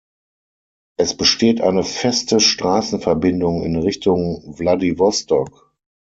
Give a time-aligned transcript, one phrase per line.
[0.97, 5.71] Es besteht eine feste Straßenverbindung in Richtung Wladiwostok.